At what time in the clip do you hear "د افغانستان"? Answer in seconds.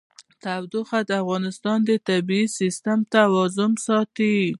1.09-1.79